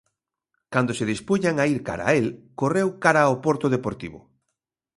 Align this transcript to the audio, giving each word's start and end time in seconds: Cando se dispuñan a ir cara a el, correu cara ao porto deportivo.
Cando 0.73 0.91
se 0.97 1.09
dispuñan 1.13 1.55
a 1.57 1.65
ir 1.73 1.79
cara 1.87 2.05
a 2.09 2.13
el, 2.21 2.27
correu 2.61 2.87
cara 3.03 3.21
ao 3.23 3.35
porto 3.45 3.67
deportivo. 3.75 4.19